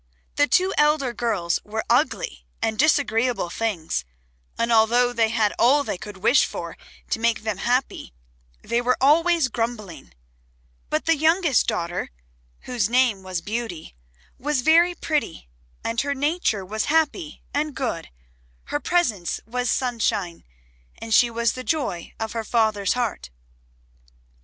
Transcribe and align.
The 0.35 0.47
two 0.47 0.73
elder 0.79 1.13
girls 1.13 1.59
were 1.63 1.85
ugly 1.87 2.47
disagreeable 2.75 3.51
things, 3.51 4.03
and 4.57 4.71
although 4.71 5.13
they 5.13 5.29
had 5.29 5.53
all 5.59 5.83
they 5.83 5.99
could 5.99 6.17
wish 6.17 6.43
for 6.43 6.75
to 7.11 7.19
make 7.19 7.43
them 7.43 7.57
happy 7.57 8.11
they 8.63 8.81
were 8.81 8.97
always 8.99 9.47
grumbling; 9.47 10.15
but 10.89 11.05
the 11.05 11.15
youngest 11.15 11.67
daughter, 11.67 12.09
whose 12.61 12.89
name 12.89 13.21
was 13.21 13.41
Beauty, 13.41 13.95
was 14.39 14.61
very 14.63 14.95
pretty, 14.95 15.47
and 15.83 16.01
her 16.01 16.15
nature 16.15 16.65
was 16.65 16.85
happy 16.85 17.43
and 17.53 17.75
good, 17.75 18.09
her 18.69 18.79
presence 18.79 19.39
was 19.45 19.69
sunshine, 19.69 20.43
and 20.97 21.13
she 21.13 21.29
was 21.29 21.53
the 21.53 21.63
joy 21.63 22.11
of 22.19 22.31
her 22.31 22.43
father's 22.43 22.93
heart. 22.93 23.29